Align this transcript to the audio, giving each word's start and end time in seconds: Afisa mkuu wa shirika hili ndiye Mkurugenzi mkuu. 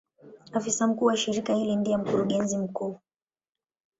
Afisa 0.53 0.87
mkuu 0.87 1.05
wa 1.05 1.17
shirika 1.17 1.53
hili 1.55 1.75
ndiye 1.75 1.97
Mkurugenzi 1.97 2.57
mkuu. 2.57 2.99